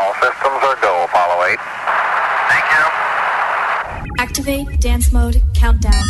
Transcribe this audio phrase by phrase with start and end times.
[0.00, 1.58] All systems are go, Apollo 8.
[2.48, 2.84] Thank you.
[4.18, 6.04] Activate dance mode countdown.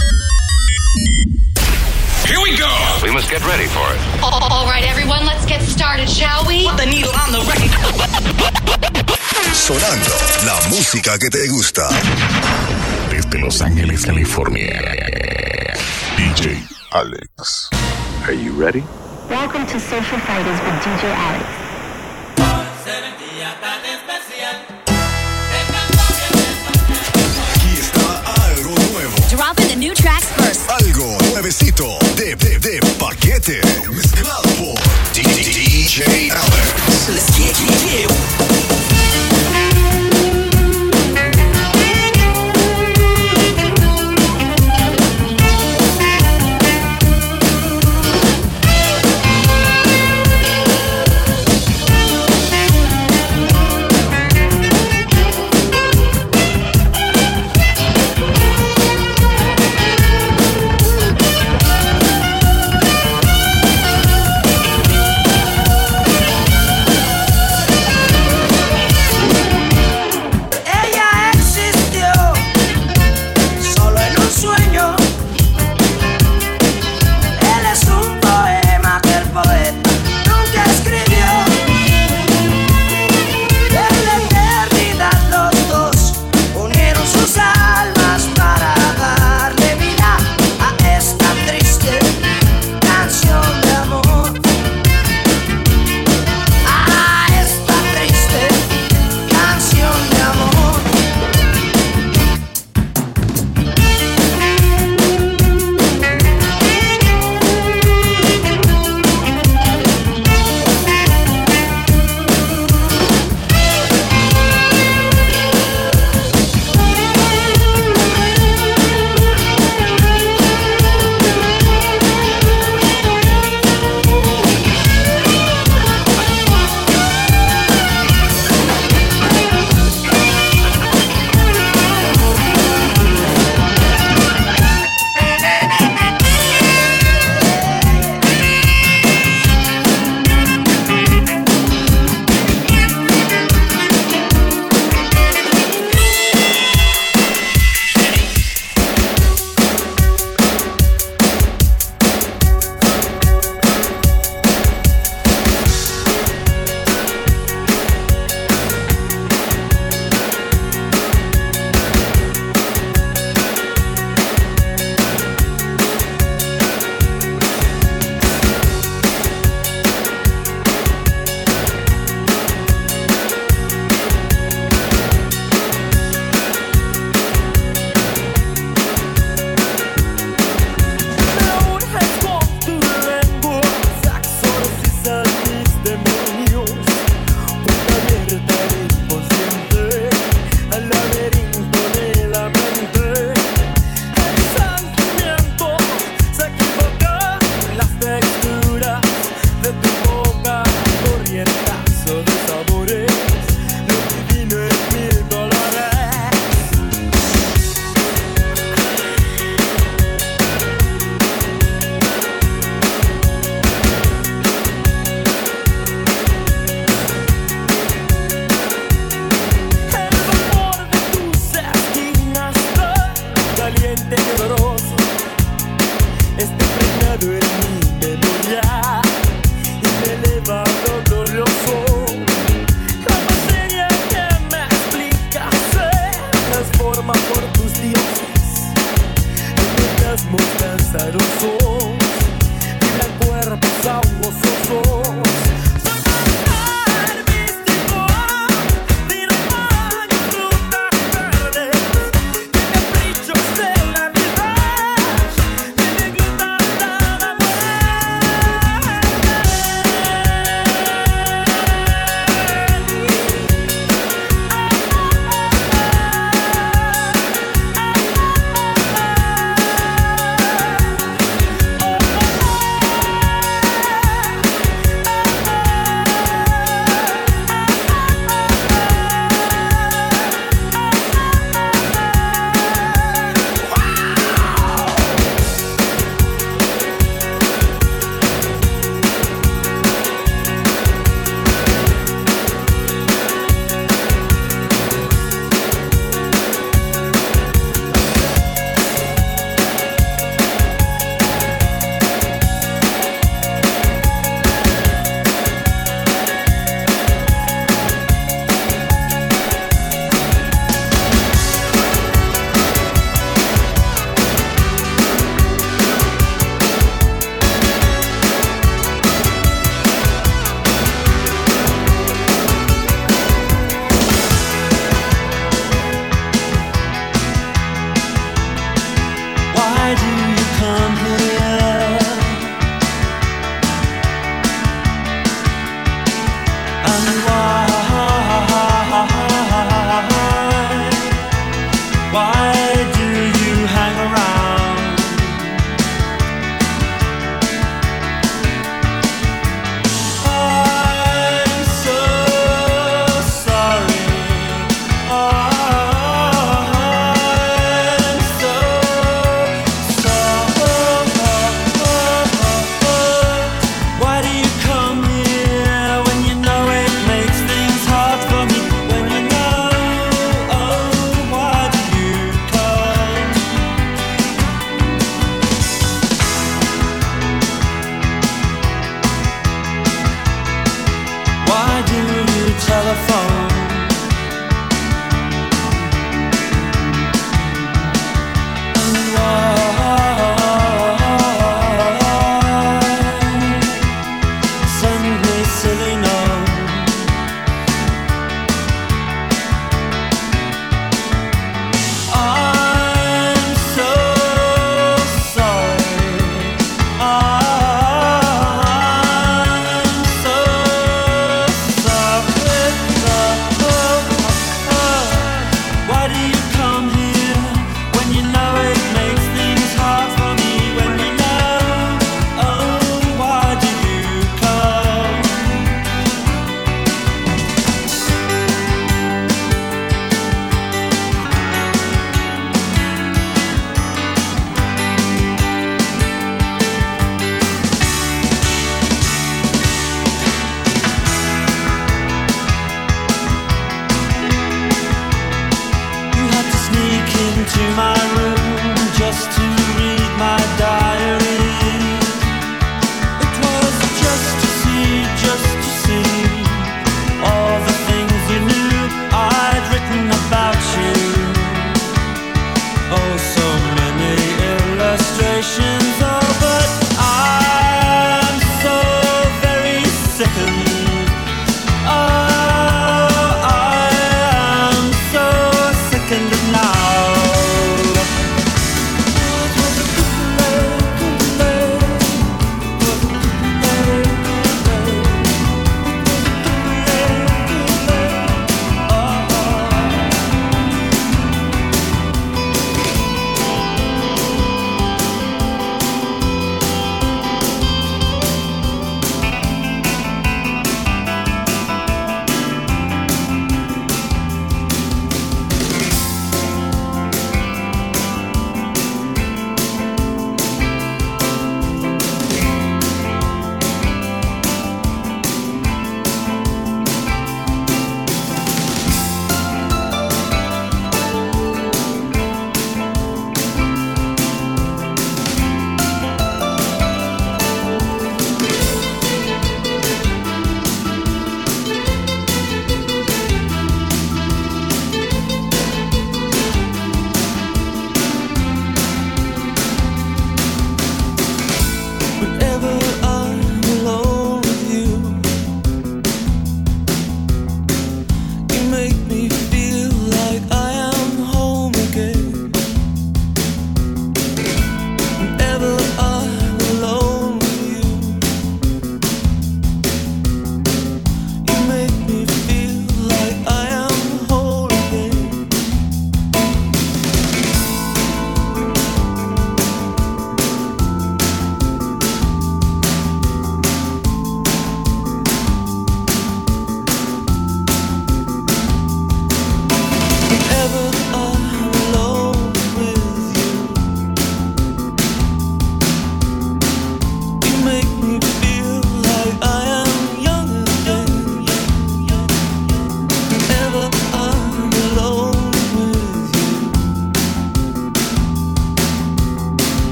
[2.24, 2.70] Here we go.
[3.02, 3.98] We must get ready for it.
[4.22, 6.68] All right, everyone, let's get started, shall we?
[6.68, 7.70] Put the needle on the record.
[9.52, 10.14] Sonando
[10.46, 11.88] la música que te gusta.
[13.10, 14.80] Desde Los Ángeles, California.
[16.16, 16.62] DJ
[16.92, 17.68] Alex.
[18.22, 18.84] Are you ready?
[19.28, 21.69] Welcome to Social Fighters with DJ Alex.
[29.30, 30.68] Dropping the new tracks first.
[30.68, 33.60] Algo nuevecito de, de, de paquete.
[33.88, 34.78] Mezclado por
[35.14, 37.08] DJ Alex.
[37.08, 38.69] Let's get, get,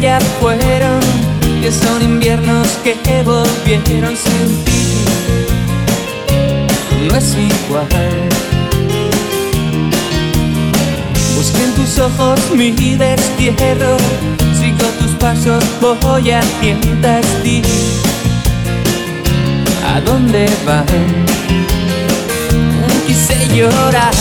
[0.00, 1.00] ya fueron,
[1.62, 5.04] que son inviernos que volvieron sin ti.
[7.08, 7.88] No es igual.
[11.36, 13.96] Busqué en tus ojos mi destierro,
[14.58, 17.62] sigo tus pasos, voy a tientas ti.
[19.94, 20.84] ¿A dónde van?
[23.06, 24.12] Quise llorar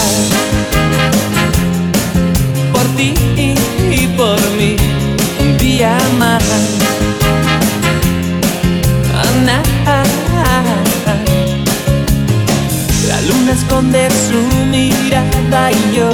[13.85, 16.09] esconde su mirada y yo,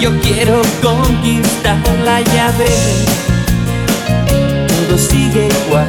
[0.00, 3.04] yo quiero conquistarla, ya ves,
[4.66, 5.86] todo sigue igual.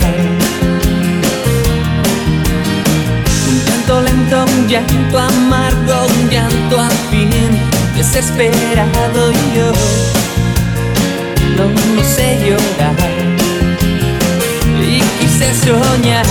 [3.47, 7.29] Un llanto lento, un llanto amargo, un llanto al fin,
[7.95, 9.71] desesperado y yo.
[11.57, 11.65] No,
[11.95, 12.95] no sé llorar.
[14.81, 16.25] Y quise soñar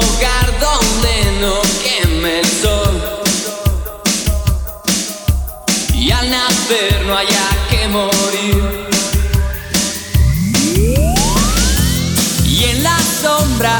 [0.00, 2.94] hogar donde no queme el sol.
[5.94, 8.88] Y al nacer no haya que morir.
[12.46, 13.78] Y en la sombra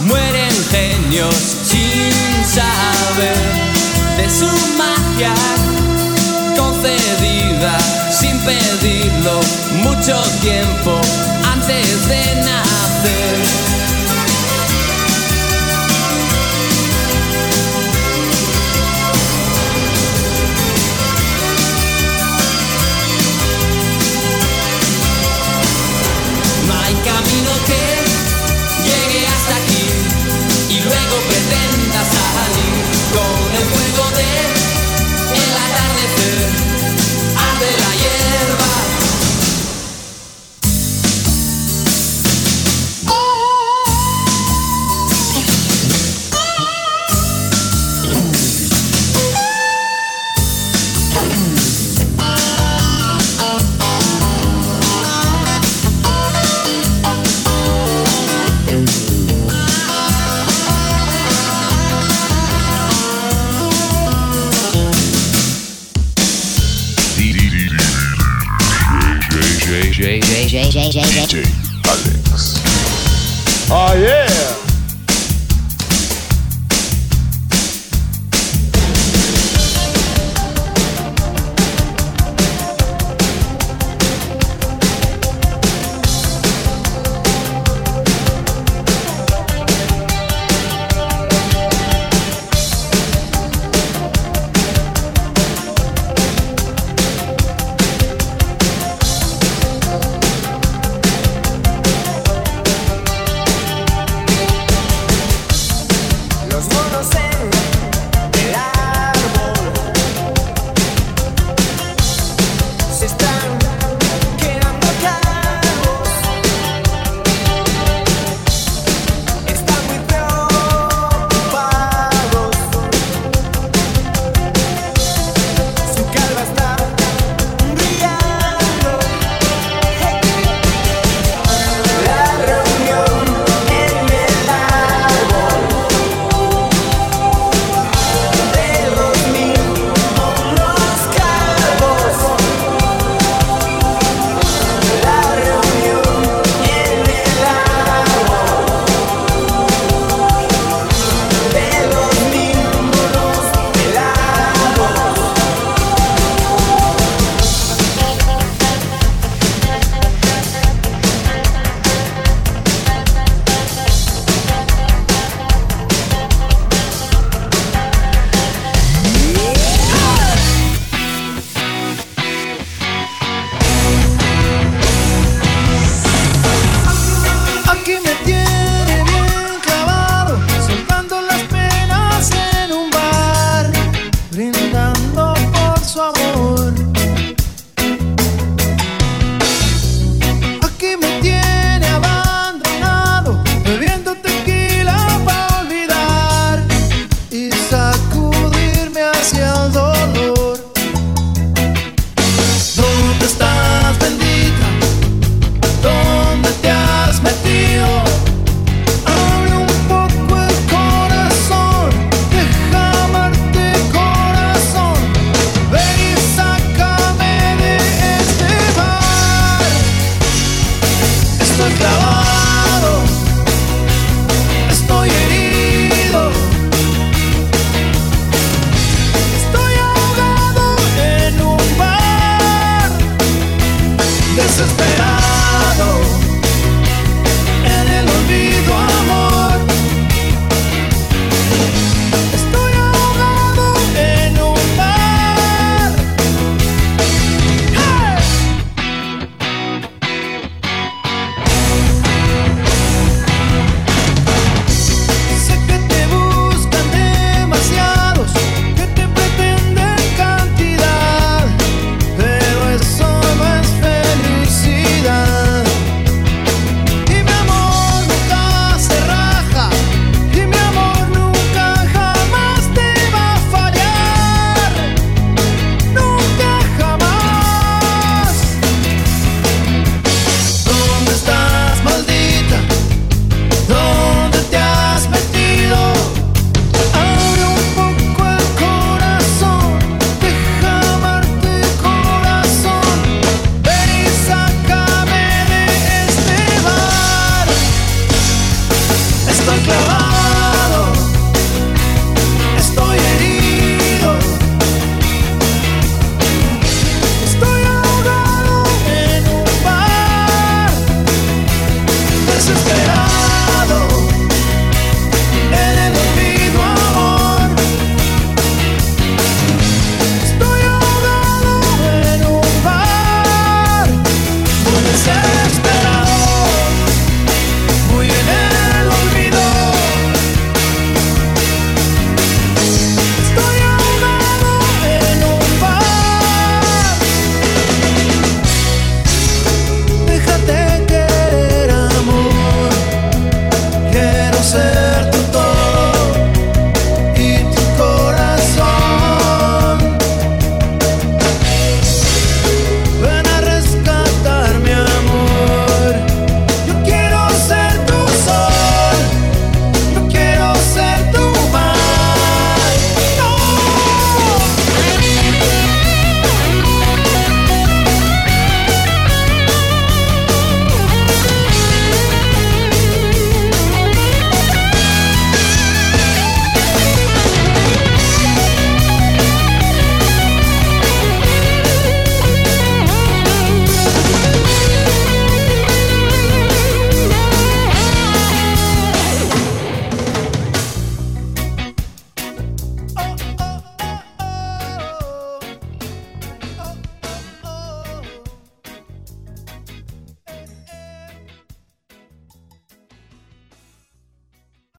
[0.00, 1.34] mueren genios
[1.70, 2.12] sin
[2.56, 3.36] saber
[4.16, 5.34] de su magia
[6.56, 7.78] concedida
[8.10, 9.40] sin pedirlo
[9.82, 11.00] mucho tiempo
[11.44, 12.67] antes de nacer.